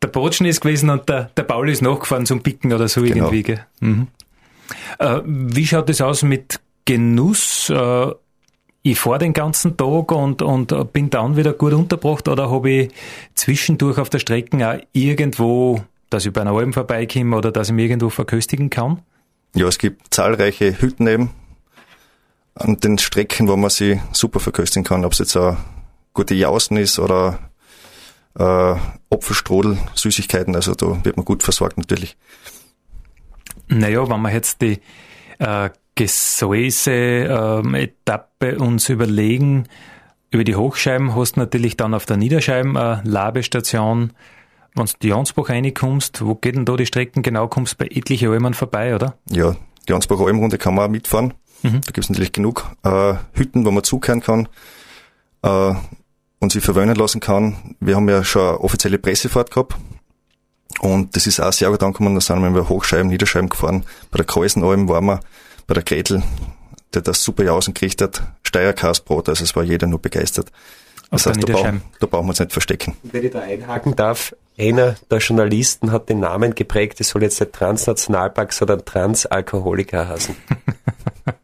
[0.02, 3.30] der Botschen ist gewesen und der, der Paul ist nachgefahren zum Bicken oder so genau.
[3.30, 3.60] irgendwie.
[3.80, 4.08] Mhm.
[4.98, 7.70] Äh, wie schaut es aus mit Genuss?
[7.70, 8.10] Äh,
[8.82, 12.92] ich fahre den ganzen Tag und, und bin dann wieder gut untergebracht oder habe ich
[13.34, 17.74] zwischendurch auf der Strecke auch irgendwo, dass ich bei einer Alm vorbeikomme oder dass ich
[17.74, 19.02] mich irgendwo verköstigen kann?
[19.54, 21.30] Ja, es gibt zahlreiche Hütten eben
[22.54, 25.58] an den Strecken, wo man sie super verköstigen kann, ob es jetzt eine
[26.14, 27.38] gute Jausen ist oder
[28.38, 28.74] äh,
[29.10, 32.16] Opferstrodel, Süßigkeiten, also da wird man gut versorgt natürlich.
[33.68, 34.80] Naja, wenn man jetzt die
[35.38, 39.68] äh, Gesäuse-Etappe ähm, uns überlegen,
[40.30, 44.14] über die Hochscheiben hast du natürlich dann auf der Niederscheiben eine Labestation.
[44.74, 47.48] Wenn du die Jansbach reinkommst, wo geht denn da die Strecken genau?
[47.48, 49.18] Kommst bei etlichen Almen vorbei, oder?
[49.28, 51.34] Ja, die Jansbacher Almrunde kann man auch mitfahren.
[51.62, 51.82] Mhm.
[51.82, 54.48] Da gibt es natürlich genug äh, Hütten, wo man zukehren kann.
[55.42, 55.74] Äh,
[56.38, 57.76] und sich verwöhnen lassen kann.
[57.80, 59.76] Wir haben ja schon eine offizielle Pressefahrt gehabt.
[60.78, 62.14] Und das ist auch sehr gut angekommen.
[62.14, 63.84] Da sind wir über Hochscheiben, Niederscheiben gefahren.
[64.10, 65.20] Bei der Kreusenalm waren wir,
[65.70, 66.24] bei der Gretel,
[66.94, 68.24] der das super Jausen gekriegt hat.
[68.42, 70.50] Steierkastbrot, also es war jeder nur begeistert.
[71.12, 72.96] Das heißt, da brauchen, da brauchen wir uns nicht verstecken.
[73.04, 77.38] Wenn ich da einhaken darf, einer der Journalisten hat den Namen geprägt, es soll jetzt
[77.38, 80.34] nicht Transnationalpark, sondern Transalkoholiker heißen.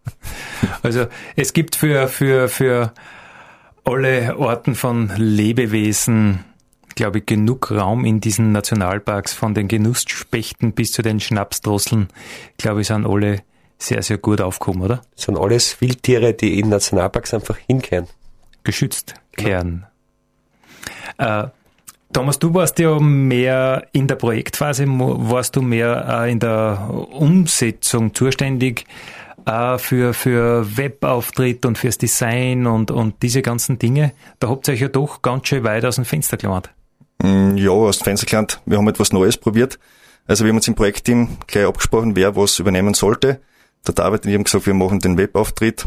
[0.83, 2.93] also es gibt für, für, für
[3.85, 6.45] alle Orten von Lebewesen,
[6.97, 12.09] glaube ich, genug Raum in diesen Nationalparks, von den Genussspechten bis zu den Schnapsdrosseln,
[12.59, 13.43] glaube ich, sind alle
[13.79, 15.03] sehr, sehr gut aufgehoben, oder?
[15.15, 18.07] Das sind alles Wildtiere, die in Nationalparks einfach hinkehren.
[18.65, 19.49] Geschützt genau.
[19.49, 19.87] kehren.
[21.19, 21.49] Äh,
[22.13, 28.15] Thomas, du warst ja mehr in der Projektphase, warst du mehr äh, in der Umsetzung
[28.15, 28.87] zuständig
[29.45, 34.13] äh, für, für Webauftritt und fürs Design und, und diese ganzen Dinge.
[34.39, 36.71] Da habt ihr euch ja doch ganz schön weit aus dem Fenster gelernt.
[37.23, 38.61] Mm, ja, aus dem Fenster gelernt.
[38.67, 39.79] Wir haben etwas Neues probiert.
[40.27, 43.41] Also wir haben uns im Projektteam gleich abgesprochen, wer was übernehmen sollte.
[43.87, 45.87] Der David und ich haben gesagt, wir machen den Webauftritt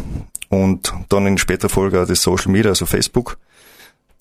[0.50, 3.38] und dann in späterer Folge auch das Social Media, also Facebook.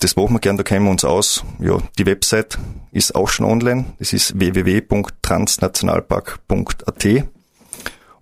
[0.01, 1.45] Das machen wir gern, da kennen wir uns aus.
[1.59, 2.57] Ja, die Website
[2.93, 3.87] ist auch schon online.
[3.99, 7.25] Das ist www.transnationalpark.at.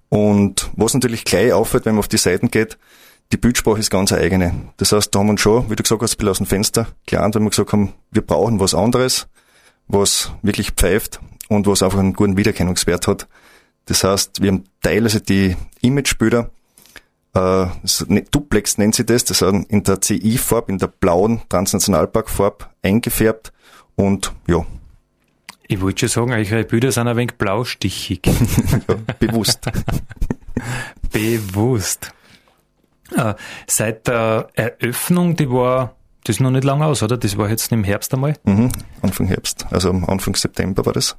[0.08, 2.78] Und was natürlich gleich auffällt, wenn man auf die Seiten geht,
[3.32, 4.54] die Bildsprache ist ganz eine eigene.
[4.76, 6.86] Das heißt, da haben wir schon, wie du gesagt hast, ein bisschen aus dem Fenster
[7.06, 9.26] gelernt, weil wir gesagt haben, wir brauchen was anderes,
[9.88, 13.26] was wirklich pfeift und was einfach einen guten Wiedererkennungswert hat.
[13.86, 16.50] Das heißt, wir haben teilweise die Imagebilder,
[17.34, 17.66] äh,
[18.30, 23.52] Duplex nennt sie das, das sind in der CI-Farbe, in der blauen Transnationalpark-Farbe eingefärbt
[23.94, 24.64] und ja,
[25.68, 28.20] ich wollte schon sagen, eure Bilder sind ein wenig blaustichig.
[28.88, 29.68] ja, bewusst.
[31.12, 32.12] bewusst.
[33.16, 33.34] Äh,
[33.66, 37.16] seit der Eröffnung, die war, das ist noch nicht lange aus, oder?
[37.16, 38.34] Das war jetzt im Herbst einmal?
[38.44, 38.70] Mhm,
[39.02, 41.16] Anfang Herbst, also Anfang September war das.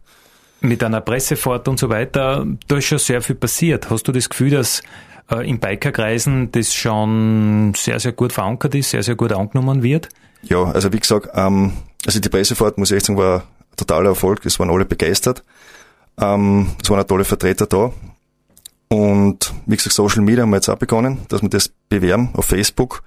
[0.61, 3.89] Mit einer Pressefahrt und so weiter, da ist schon sehr viel passiert.
[3.89, 4.81] Hast du das Gefühl, dass
[5.29, 10.09] äh, in Bikerkreisen das schon sehr, sehr gut verankert ist, sehr, sehr gut angenommen wird?
[10.43, 11.73] Ja, also wie gesagt, ähm,
[12.05, 13.43] also die Pressefahrt, muss ich echt sagen, war
[13.75, 14.45] totaler Erfolg.
[14.45, 15.43] Es waren alle begeistert.
[16.19, 17.91] Ähm, es waren auch tolle Vertreter da.
[18.89, 22.45] Und wie gesagt, Social Media haben wir jetzt auch begonnen, dass wir das bewerben auf
[22.45, 23.03] Facebook.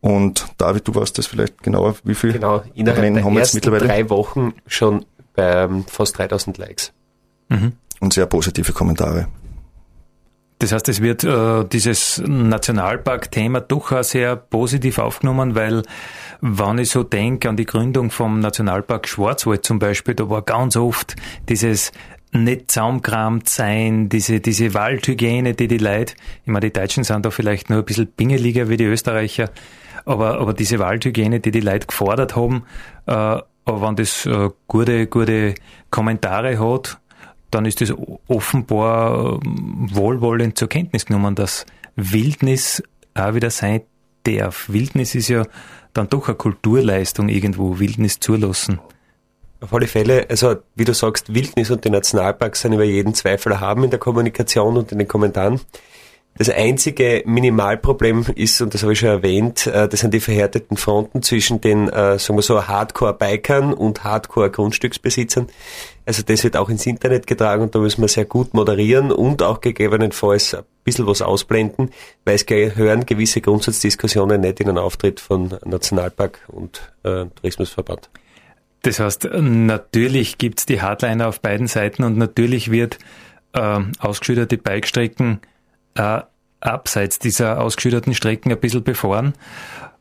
[0.00, 3.54] Und David, du weißt das vielleicht genauer, wie viel genau, innerhalb Rennen haben wir jetzt
[3.54, 3.86] mittlerweile?
[3.86, 5.04] drei Wochen schon
[5.38, 6.92] bei fast 3000 Likes.
[7.48, 7.74] Mhm.
[8.00, 9.28] Und sehr positive Kommentare.
[10.58, 15.84] Das heißt, es wird äh, dieses Nationalpark-Thema doch auch sehr positiv aufgenommen, weil
[16.40, 20.76] wenn ich so denke an die Gründung vom Nationalpark Schwarzwald zum Beispiel, da war ganz
[20.76, 21.14] oft
[21.48, 21.92] dieses
[22.32, 27.30] nicht zaumkramt sein, diese, diese Waldhygiene, die die Leute, ich meine, die Deutschen sind da
[27.30, 29.50] vielleicht nur ein bisschen pingeliger wie die Österreicher,
[30.04, 32.64] aber, aber diese Waldhygiene, die die Leute gefordert haben,
[33.06, 35.54] äh, aber wenn das äh, gute, gute
[35.90, 36.98] Kommentare hat,
[37.50, 37.92] dann ist es
[38.26, 42.82] offenbar ähm, wohlwollend zur Kenntnis genommen, dass Wildnis
[43.14, 43.82] auch wieder sein
[44.24, 44.68] darf.
[44.68, 45.44] Wildnis ist ja
[45.92, 48.80] dann doch eine Kulturleistung irgendwo, Wildnis zulassen.
[49.60, 53.52] Auf alle Fälle, also wie du sagst, Wildnis und die Nationalparks sind über jeden Zweifel
[53.52, 55.60] erhaben in der Kommunikation und in den Kommentaren.
[56.38, 60.76] Das einzige Minimalproblem ist, und das habe ich schon erwähnt, äh, das sind die verhärteten
[60.76, 65.48] Fronten zwischen den, äh, sagen wir so, Hardcore-Bikern und Hardcore-Grundstücksbesitzern.
[66.06, 69.42] Also das wird auch ins Internet getragen und da müssen wir sehr gut moderieren und
[69.42, 71.90] auch gegebenenfalls ein bisschen was ausblenden,
[72.24, 78.10] weil es gehören gewisse Grundsatzdiskussionen nicht in einen Auftritt von Nationalpark und äh, Tourismusverband.
[78.82, 82.98] Das heißt, natürlich gibt's die Hardliner auf beiden Seiten und natürlich wird
[83.54, 85.40] äh, ausgeschüttete Bikestrecken
[85.98, 86.22] äh,
[86.60, 89.34] abseits dieser ausgeschütteten Strecken ein bisschen befahren,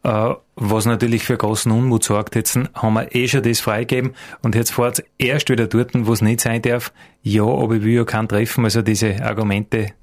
[0.04, 2.36] äh, was natürlich für großen Unmut sorgt.
[2.36, 6.22] Jetzt haben wir eh schon das freigegeben und jetzt fahrt erst wieder dort, wo es
[6.22, 6.94] nicht sein darf.
[7.22, 8.64] Ja, aber ich will ja keinen treffen.
[8.64, 9.94] Also diese Argumente,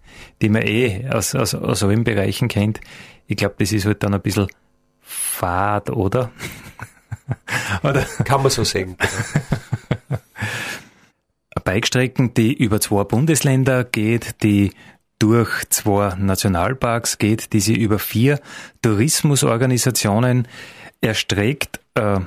[0.42, 2.80] die man eh aus, aus, aus allen Bereichen kennt,
[3.26, 4.48] ich glaube, das ist halt dann ein bisschen
[5.00, 6.30] fad, oder?
[7.82, 8.04] oder?
[8.24, 8.96] Kann man so sehen.
[11.64, 14.72] Bikestrecken, die über zwei Bundesländer geht, die
[15.18, 18.40] durch zwei Nationalparks geht, die sie über vier
[18.82, 20.48] Tourismusorganisationen
[21.00, 21.80] erstreckt.
[21.94, 22.20] Äh,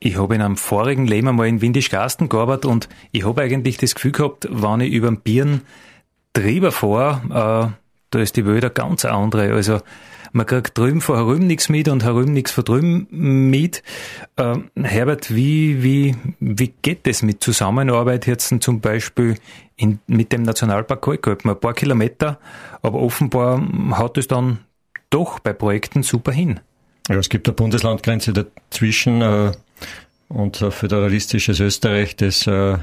[0.00, 3.94] ich habe in einem vorigen Leben einmal in Windischgarsten gearbeitet und ich habe eigentlich das
[3.94, 5.62] Gefühl gehabt, wenn ich über den Bieren
[6.32, 9.52] drüber fahre, äh, da ist die Welt eine ganz andere.
[9.52, 9.80] Also
[10.32, 13.08] man kriegt drüben von herüben nichts mit und herüben nichts von drüben
[13.50, 13.82] mit.
[14.36, 19.36] Äh, Herbert, wie, wie, wie geht das mit Zusammenarbeit jetzt zum Beispiel
[19.78, 21.50] in, mit dem Nationalpark Kalkalpen?
[21.50, 22.38] Ein paar Kilometer,
[22.82, 24.58] aber offenbar haut es dann
[25.08, 26.60] doch bei Projekten super hin.
[27.08, 29.52] Ja, es gibt eine Bundeslandgrenze dazwischen äh,
[30.28, 32.76] und ein föderalistisches Österreich, das äh,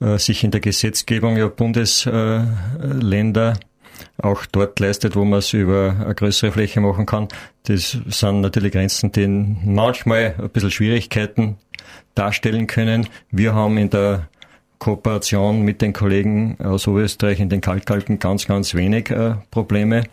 [0.00, 3.54] äh sich in der Gesetzgebung ja Bundesländer
[4.18, 7.28] auch dort leistet, wo man es über eine größere Fläche machen kann.
[7.64, 11.56] Das sind natürlich Grenzen, die manchmal ein bisschen Schwierigkeiten
[12.14, 13.08] darstellen können.
[13.30, 14.28] Wir haben in der
[14.78, 20.04] Kooperation mit den Kollegen aus Oberösterreich in den Kalkalpen ganz, ganz wenig äh, Probleme.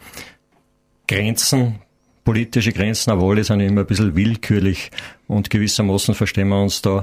[1.08, 1.80] Grenzen,
[2.23, 4.91] politische Grenzen, aber alle sind immer ein bisschen willkürlich
[5.28, 7.02] und gewissermaßen verstehen wir uns da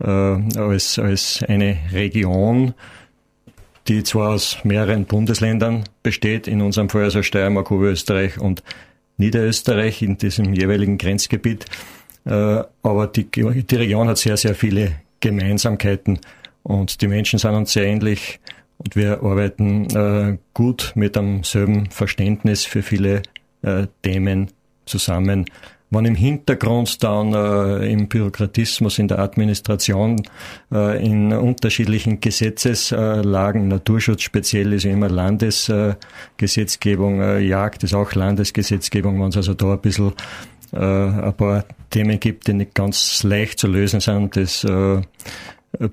[0.00, 2.74] äh, als, als eine Region,
[3.88, 8.62] die zwar aus mehreren Bundesländern besteht, in unserem Fall also Steiermark, Oberösterreich und
[9.16, 11.66] Niederösterreich in diesem jeweiligen Grenzgebiet.
[12.24, 16.20] Äh, aber die, die Region hat sehr, sehr viele Gemeinsamkeiten
[16.62, 18.40] und die Menschen sind uns sehr ähnlich.
[18.78, 23.22] Und wir arbeiten äh, gut mit einem selben Verständnis für viele
[23.62, 24.50] äh, Themen
[24.86, 25.44] zusammen.
[25.90, 30.22] Wenn im Hintergrund dann äh, im Bürokratismus, in der Administration,
[30.72, 39.20] äh, in unterschiedlichen Gesetzeslagen, Naturschutz speziell ist ja immer Landesgesetzgebung, äh, Jagd ist auch Landesgesetzgebung,
[39.20, 40.14] wenn es also da ein bisschen
[40.72, 45.02] äh, ein paar Themen gibt, die nicht ganz leicht zu lösen sind, das äh,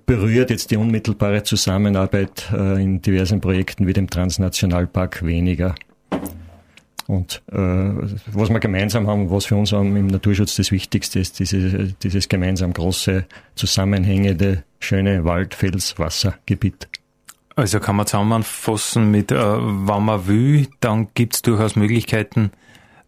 [0.05, 5.75] berührt jetzt die unmittelbare Zusammenarbeit äh, in diversen Projekten wie dem Transnationalpark weniger.
[7.07, 11.93] Und äh, was wir gemeinsam haben, was für uns im Naturschutz das Wichtigste ist, diese,
[12.03, 15.95] dieses gemeinsam große, zusammenhängende, schöne Wald-, Fels-.
[17.55, 22.51] Also kann man zusammenfassen mit, äh, wenn man will, dann gibt es durchaus Möglichkeiten,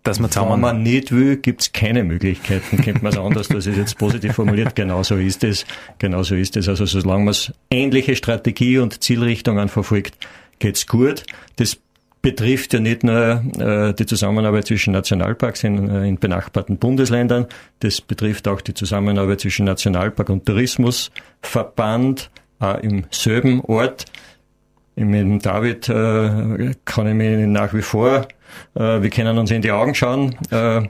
[0.03, 0.53] dass man zusammen...
[0.53, 2.77] Wenn man nicht will, gibt es keine Möglichkeiten.
[2.81, 4.75] Kennt man es anders, das ist jetzt positiv formuliert.
[4.75, 5.65] Genauso ist es.
[5.99, 6.67] Genauso ist es.
[6.67, 7.35] Also solange man
[7.69, 10.17] ähnliche Strategie und Zielrichtungen verfolgt,
[10.59, 11.23] geht's gut.
[11.57, 11.77] Das
[12.21, 17.47] betrifft ja nicht nur äh, die Zusammenarbeit zwischen Nationalparks in, äh, in benachbarten Bundesländern,
[17.79, 22.29] das betrifft auch die Zusammenarbeit zwischen Nationalpark und Tourismusverband
[22.61, 24.05] äh, im selben Ort.
[24.95, 28.27] Mit David äh, kann ich mich nach wie vor,
[28.73, 30.35] wir können uns in die Augen schauen.
[30.49, 30.87] Äh,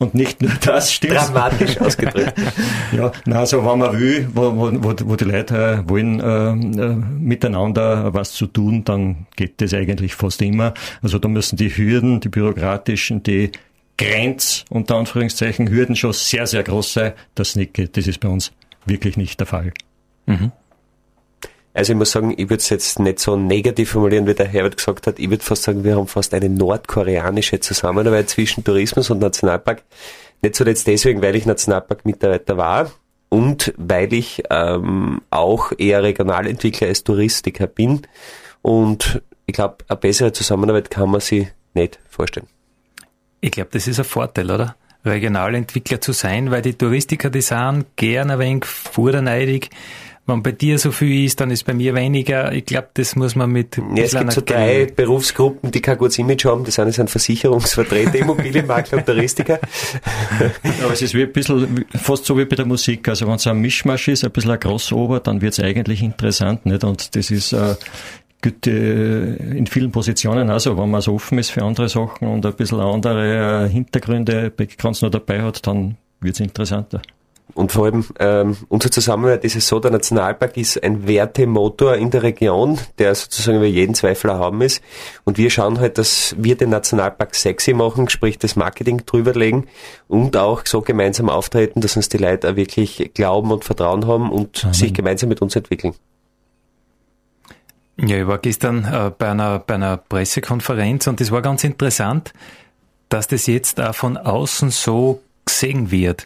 [0.00, 1.14] und nicht nur das stimmt.
[1.14, 2.32] Dramatisch ausgedrückt.
[2.92, 6.94] ja, na, so wenn man will, wo, wo, wo die Leute äh, wollen, äh, äh,
[6.96, 10.72] miteinander was zu tun, dann geht das eigentlich fast immer.
[11.02, 13.52] Also da müssen die Hürden, die bürokratischen, die
[13.98, 17.98] Grenz, unter Anführungszeichen, Hürden schon sehr, sehr groß sein, dass nicht geht.
[17.98, 18.52] Das ist bei uns
[18.86, 19.74] wirklich nicht der Fall.
[20.24, 20.50] Mhm.
[21.72, 24.76] Also ich muss sagen, ich würde es jetzt nicht so negativ formulieren, wie der Herbert
[24.76, 25.18] gesagt hat.
[25.18, 29.82] Ich würde fast sagen, wir haben fast eine nordkoreanische Zusammenarbeit zwischen Tourismus und Nationalpark.
[30.42, 32.90] Nicht zuletzt deswegen, weil ich Nationalpark-Mitarbeiter war
[33.28, 38.02] und weil ich ähm, auch eher Regionalentwickler als Touristiker bin.
[38.62, 42.48] Und ich glaube, eine bessere Zusammenarbeit kann man sich nicht vorstellen.
[43.40, 44.76] Ich glaube, das ist ein Vorteil, oder?
[45.04, 49.70] Regionalentwickler zu sein, weil die Touristiker, die sind gerne ein wenig furderneidig
[50.30, 52.52] wenn bei dir so viel ist, dann ist bei mir weniger.
[52.52, 53.76] Ich glaube, das muss man mit.
[53.76, 56.64] Ja, es gibt so drei Berufsgruppen, die kein gutes Image haben.
[56.64, 59.58] Das eine sind Versicherungsvertreter, Immobilienmakler und Touristiker.
[60.82, 63.08] Aber es ist wie ein bisschen, fast so wie bei der Musik.
[63.08, 66.64] Also wenn es ein Mischmasch ist, ein bisschen ein Crossover, dann wird es eigentlich interessant,
[66.64, 66.84] nicht?
[66.84, 67.74] Und das ist, äh,
[68.46, 72.54] äh, in vielen Positionen also, wenn man so offen ist für andere Sachen und ein
[72.54, 77.02] bisschen andere äh, Hintergründe, Backgrounds noch dabei hat, dann wird es interessanter.
[77.54, 82.10] Und vor allem, ähm, unser Zusammenhalt ist es so, der Nationalpark ist ein Wertemotor in
[82.10, 84.82] der Region, der sozusagen über jeden Zweifel haben ist.
[85.24, 89.66] Und wir schauen halt, dass wir den Nationalpark sexy machen, sprich das Marketing drüberlegen
[90.08, 94.30] und auch so gemeinsam auftreten, dass uns die Leute auch wirklich glauben und Vertrauen haben
[94.30, 94.74] und Amen.
[94.74, 95.94] sich gemeinsam mit uns entwickeln.
[97.96, 102.32] Ja, ich war gestern äh, bei, einer, bei einer Pressekonferenz und es war ganz interessant,
[103.10, 106.24] dass das jetzt auch von außen so gesehen wird.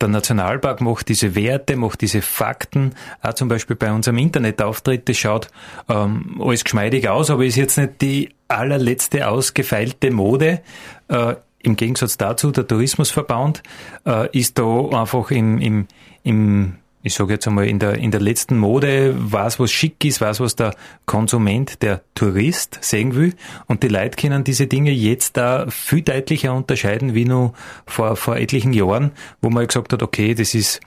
[0.00, 5.16] Der Nationalpark macht diese Werte, macht diese Fakten, auch zum Beispiel bei unserem Internetauftritt, das
[5.16, 5.48] schaut
[5.88, 10.60] ähm, alles geschmeidig aus, aber ist jetzt nicht die allerletzte ausgefeilte Mode.
[11.08, 13.62] Äh, Im Gegensatz dazu, der Tourismusverband
[14.04, 15.86] äh, ist da einfach im, im,
[16.22, 16.74] im
[17.06, 20.40] ich sage jetzt einmal, in der, in der letzten Mode weiß, was schick ist, weiß,
[20.40, 20.74] was der
[21.06, 23.34] Konsument, der Tourist sehen will.
[23.66, 27.52] Und die Leute können diese Dinge jetzt da viel deutlicher unterscheiden, wie nur
[27.86, 30.80] vor, vor etlichen Jahren, wo man gesagt hat, okay, das ist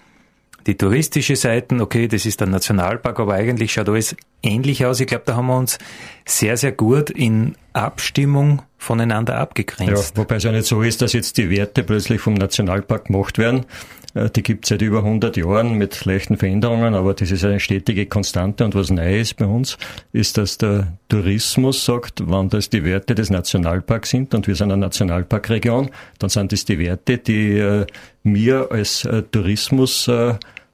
[0.67, 4.99] die touristische Seite, okay, das ist der Nationalpark, aber eigentlich schaut alles ähnlich aus.
[4.99, 5.77] Ich glaube, da haben wir uns
[6.25, 10.13] sehr, sehr gut in Abstimmung voneinander abgegrenzt.
[10.15, 13.37] Ja, wobei es ja nicht so ist, dass jetzt die Werte plötzlich vom Nationalpark gemacht
[13.37, 13.65] werden,
[14.13, 17.59] äh, die gibt es seit über 100 Jahren mit leichten Veränderungen, aber das ist eine
[17.59, 18.65] stetige Konstante.
[18.65, 19.77] Und was neu ist bei uns,
[20.13, 24.71] ist, dass der Tourismus sagt, wann das die Werte des Nationalparks sind und wir sind
[24.71, 27.85] eine Nationalparkregion, dann sind das die Werte, die äh,
[28.23, 29.23] mir als äh,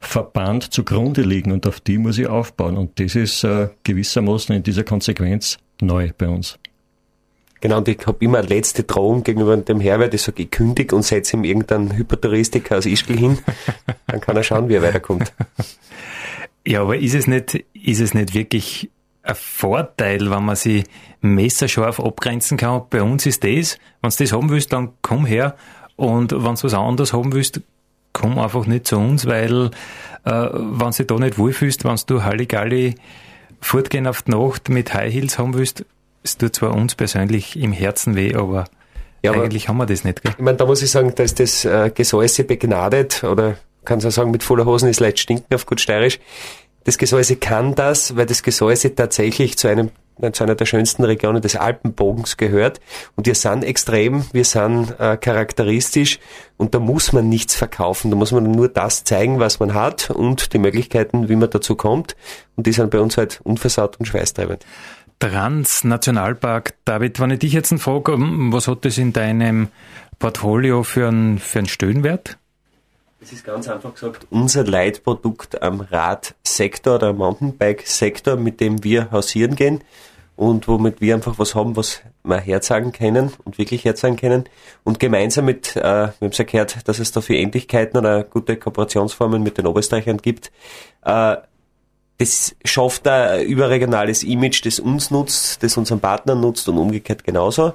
[0.05, 2.77] Tourismusverband zugrunde liegen und auf die muss ich aufbauen.
[2.77, 3.45] Und das ist
[3.83, 6.59] gewissermaßen in dieser Konsequenz neu bei uns.
[7.61, 10.13] Genau, und ich habe immer eine letzte Drohung gegenüber dem Herbert.
[10.13, 13.39] Ich sage, ich kündige und setze ihm irgendeinen Hypertouristiker aus Ischgl hin.
[14.07, 15.33] Dann kann er schauen, wie er weiterkommt.
[16.67, 18.89] Ja, aber ist es nicht, ist es nicht wirklich
[19.21, 20.85] ein Vorteil, wenn man sich
[21.21, 22.81] messerscharf abgrenzen kann?
[22.89, 25.55] Bei uns ist das, wenn du das haben willst, dann komm her.
[25.95, 27.61] Und wenn du was anderes haben willst,
[28.15, 29.71] komm einfach nicht zu uns, weil
[30.23, 32.95] äh, wenn du da nicht wohlfühlst, wenn du Halligalli
[33.59, 35.85] fortgehen auf die Nacht mit High Heels haben willst,
[36.23, 38.65] es tut zwar uns persönlich im Herzen weh, aber
[39.21, 40.23] ja, eigentlich haben wir das nicht.
[40.23, 40.31] Gell?
[40.37, 44.31] Ich meine, da muss ich sagen, dass das äh, Gesäuse begnadet oder kann man sagen,
[44.31, 46.19] mit voller Hosen ist leicht stinken auf gut steirisch.
[46.85, 49.91] Das Gesäuse kann das, weil das Gesäuse tatsächlich zu einem
[50.31, 52.79] zu einer der schönsten Regionen des Alpenbogens gehört.
[53.15, 56.19] Und wir sind extrem, wir sind äh, charakteristisch
[56.57, 58.11] und da muss man nichts verkaufen.
[58.11, 61.75] Da muss man nur das zeigen, was man hat und die Möglichkeiten, wie man dazu
[61.75, 62.15] kommt.
[62.55, 64.65] Und die sind bei uns halt unversaut und schweißtreibend.
[65.19, 66.75] Trans-Nationalpark.
[66.85, 69.69] David, wenn ich dich jetzt frage, was hat das in deinem
[70.19, 72.37] Portfolio für einen, für einen Stöhnwert?
[73.25, 79.55] Das ist ganz einfach gesagt unser Leitprodukt am Radsektor oder Mountainbike-Sektor, mit dem wir hausieren
[79.55, 79.83] gehen
[80.35, 84.43] und womit wir einfach was haben, was wir herzagen können und wirklich herzagen können.
[84.83, 88.23] Und gemeinsam mit, äh, wir haben es ja gehört, dass es da für Ähnlichkeiten oder
[88.23, 90.51] gute Kooperationsformen mit den Oberösterreichern gibt,
[91.03, 91.37] äh,
[92.19, 97.73] das schafft ein überregionales Image, das uns nutzt, das unseren Partnern nutzt und umgekehrt genauso.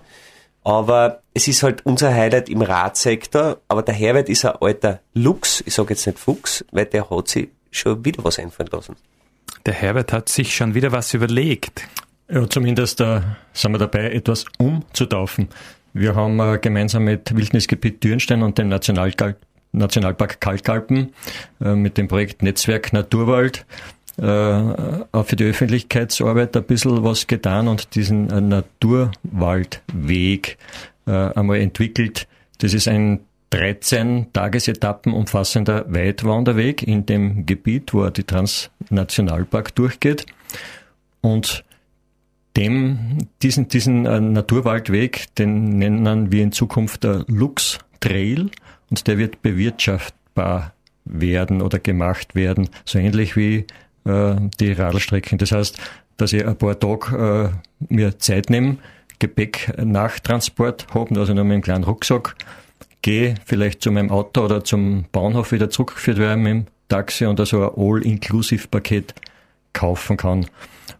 [0.63, 3.59] Aber es ist halt unser Highlight im Radsektor.
[3.69, 7.29] Aber der Herbert ist ein alter Lux, ich sage jetzt nicht Fuchs, weil der hat
[7.29, 8.97] sich schon wieder was einfallen lassen.
[9.67, 11.83] Der Herbert hat sich schon wieder was überlegt.
[12.29, 13.21] Ja, zumindest äh,
[13.53, 15.49] sind wir dabei, etwas umzutaufen.
[15.93, 19.37] Wir haben äh, gemeinsam mit Wildnisgebiet Dürnstein und dem Nationalpark,
[19.73, 21.13] Nationalpark Kalkalpen
[21.61, 23.67] äh, mit dem Projekt Netzwerk Naturwald
[24.21, 30.59] für die Öffentlichkeitsarbeit ein bisschen was getan und diesen äh, Naturwaldweg
[31.07, 32.27] äh, einmal entwickelt.
[32.59, 40.27] Das ist ein 13 Tagesetappen umfassender Weitwanderweg in dem Gebiet, wo die Transnationalpark durchgeht.
[41.21, 41.65] Und
[42.57, 48.51] dem, diesen, diesen Naturwaldweg, den nennen wir in Zukunft der Lux Trail
[48.91, 52.69] und der wird bewirtschaftbar werden oder gemacht werden.
[52.85, 53.67] So ähnlich wie
[54.05, 55.39] äh, die Radlstrecken.
[55.39, 55.79] Das heißt,
[56.17, 57.53] dass ich ein paar Tage
[57.89, 58.77] äh, mir Zeit nehme,
[59.19, 62.37] Gepäck Nachtransport habe, also nur mit einem kleinen Rucksack,
[63.03, 67.41] gehe vielleicht zu meinem Auto oder zum Bahnhof wieder zurückgeführt werden mit dem Taxi und
[67.41, 69.15] also ein All-Inclusive-Paket
[69.73, 70.47] kaufen kann.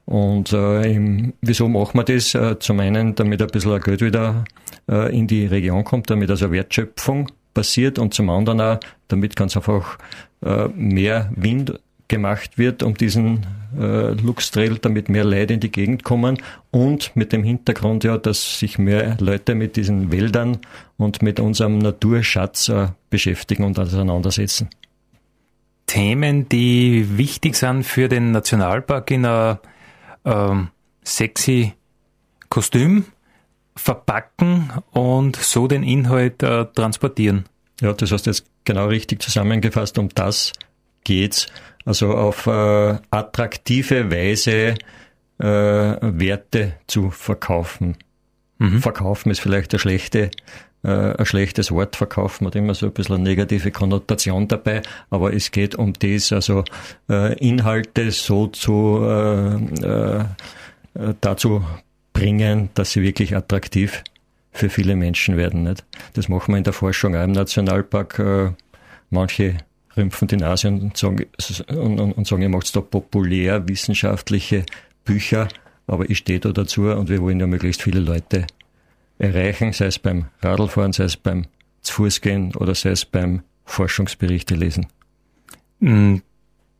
[0.07, 2.35] Und äh, im, wieso machen wir das?
[2.35, 4.45] Äh, zum einen, damit ein bisschen Geld wieder
[4.89, 9.57] äh, in die Region kommt, damit also Wertschöpfung passiert und zum anderen auch, damit ganz
[9.57, 9.99] einfach
[10.45, 11.79] äh, mehr Wind
[12.11, 13.47] gemacht wird, um diesen
[13.79, 18.59] äh, Luxtrail, damit mehr Leute in die Gegend kommen und mit dem Hintergrund ja, dass
[18.59, 20.59] sich mehr Leute mit diesen Wäldern
[20.99, 24.69] und mit unserem Naturschatz äh, beschäftigen und auseinandersetzen.
[25.87, 29.61] Themen, die wichtig sind für den Nationalpark in einer
[30.25, 30.69] ähm,
[31.05, 31.73] sexy
[32.49, 33.05] Kostüm
[33.77, 37.45] verpacken und so den Inhalt äh, transportieren.
[37.81, 39.99] Ja, das hast du jetzt genau richtig zusammengefasst.
[39.99, 40.53] Um das
[41.05, 41.47] geht's.
[41.91, 44.77] Also auf äh, attraktive Weise
[45.41, 47.97] äh, Werte zu verkaufen.
[48.59, 48.81] Mhm.
[48.81, 50.31] Verkaufen ist vielleicht eine schlechte,
[50.85, 51.97] äh, ein schlechtes Wort.
[51.97, 56.33] Verkaufen hat immer so ein bisschen eine negative Konnotation dabei, aber es geht um das,
[56.33, 56.63] also
[57.09, 60.25] äh, Inhalte so zu äh, äh,
[61.21, 61.65] dazu
[62.13, 64.05] bringen, dass sie wirklich attraktiv
[64.53, 65.65] für viele Menschen werden.
[65.65, 65.85] Nicht?
[66.13, 68.19] Das machen wir in der Forschung auch im Nationalpark.
[68.21, 68.53] Äh,
[69.11, 69.57] manche
[70.01, 71.27] rümpfen die Nase und sagen,
[71.69, 74.65] und, und, und sagen ihr macht da populär wissenschaftliche
[75.05, 75.49] Bücher,
[75.87, 78.47] aber ich stehe da dazu und wir wollen ja möglichst viele Leute
[79.19, 81.47] erreichen, sei es beim Radlfahren, sei es beim
[81.83, 84.87] zu Fuß gehen oder sei es beim Forschungsberichte lesen.
[85.81, 86.17] Mm,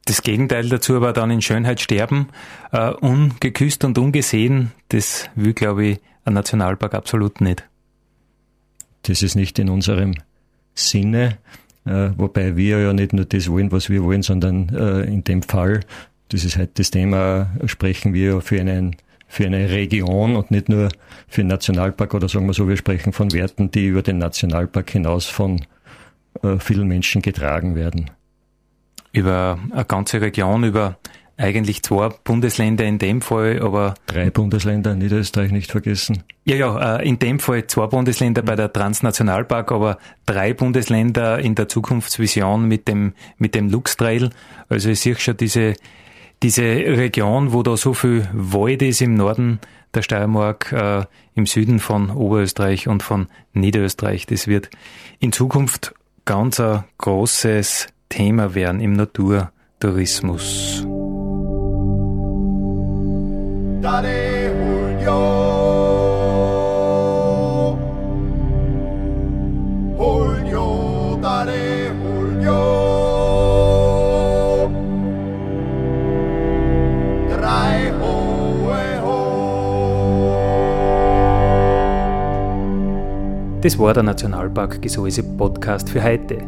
[0.05, 2.29] das Gegenteil dazu aber dann in Schönheit sterben,
[2.73, 7.65] uh, ungeküsst und ungesehen, das will, glaube ich, ein Nationalpark absolut nicht.
[9.03, 10.15] Das ist nicht in unserem
[10.75, 11.39] Sinne,
[11.87, 15.43] uh, wobei wir ja nicht nur das wollen, was wir wollen, sondern uh, in dem
[15.43, 15.81] Fall,
[16.29, 18.97] das ist halt das Thema, sprechen wir für einen
[19.31, 20.89] für eine Region und nicht nur
[21.29, 24.91] für einen Nationalpark oder sagen wir so, wir sprechen von Werten, die über den Nationalpark
[24.91, 25.61] hinaus von
[26.43, 28.11] äh, vielen Menschen getragen werden.
[29.13, 30.99] Über eine ganze Region, über
[31.41, 33.95] eigentlich zwei Bundesländer in dem Fall, aber.
[34.07, 36.23] Drei Bundesländer, Niederösterreich nicht vergessen.
[36.45, 41.55] Ja, ja, äh, in dem Fall zwei Bundesländer bei der Transnationalpark, aber drei Bundesländer in
[41.55, 44.31] der Zukunftsvision mit dem, mit dem Luxtrail.
[44.69, 45.75] Also ich sehe schon diese,
[46.43, 49.61] diese Region, wo da so viel Wald ist im Norden
[49.95, 54.71] der Steiermark, äh, im Süden von Oberösterreich und von Niederösterreich, das wird
[55.19, 60.87] in Zukunft ganz ein großes Thema werden im Naturtourismus.
[63.81, 64.41] Daddy,
[83.63, 86.39] Das war der Nationalpark Gesäuse Podcast für heute.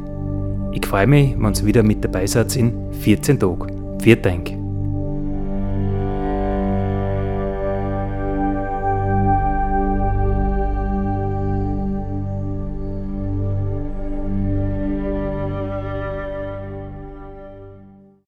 [0.72, 3.98] Ich freue mich, wenn ihr wieder mit dabei seid in 14 Tagen.
[4.00, 4.61] Vielen Dank.